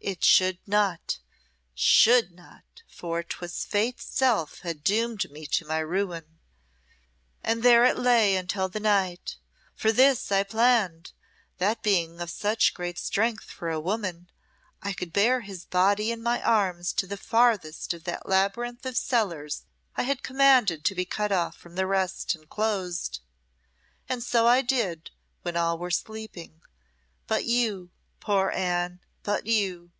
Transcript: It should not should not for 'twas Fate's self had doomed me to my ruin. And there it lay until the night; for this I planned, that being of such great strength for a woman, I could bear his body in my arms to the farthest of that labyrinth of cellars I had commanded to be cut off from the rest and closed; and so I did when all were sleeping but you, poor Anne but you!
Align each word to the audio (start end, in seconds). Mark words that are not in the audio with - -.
It 0.00 0.22
should 0.22 0.60
not 0.64 1.18
should 1.74 2.30
not 2.30 2.82
for 2.86 3.22
'twas 3.24 3.64
Fate's 3.64 4.04
self 4.04 4.60
had 4.60 4.84
doomed 4.84 5.28
me 5.30 5.44
to 5.48 5.66
my 5.66 5.80
ruin. 5.80 6.38
And 7.42 7.64
there 7.64 7.84
it 7.84 7.98
lay 7.98 8.36
until 8.36 8.68
the 8.68 8.78
night; 8.80 9.36
for 9.74 9.90
this 9.90 10.30
I 10.30 10.44
planned, 10.44 11.12
that 11.58 11.82
being 11.82 12.20
of 12.20 12.30
such 12.30 12.74
great 12.74 12.96
strength 12.96 13.50
for 13.50 13.68
a 13.70 13.80
woman, 13.80 14.30
I 14.80 14.92
could 14.92 15.12
bear 15.12 15.40
his 15.40 15.64
body 15.64 16.12
in 16.12 16.22
my 16.22 16.40
arms 16.42 16.92
to 16.94 17.06
the 17.06 17.16
farthest 17.18 17.92
of 17.92 18.04
that 18.04 18.26
labyrinth 18.26 18.86
of 18.86 18.96
cellars 18.96 19.64
I 19.96 20.04
had 20.04 20.22
commanded 20.22 20.84
to 20.84 20.94
be 20.94 21.04
cut 21.04 21.32
off 21.32 21.56
from 21.56 21.74
the 21.74 21.88
rest 21.88 22.36
and 22.36 22.48
closed; 22.48 23.20
and 24.08 24.22
so 24.22 24.46
I 24.46 24.62
did 24.62 25.10
when 25.42 25.56
all 25.56 25.76
were 25.76 25.90
sleeping 25.90 26.62
but 27.26 27.44
you, 27.44 27.90
poor 28.20 28.50
Anne 28.52 29.00
but 29.24 29.44
you! 29.46 29.90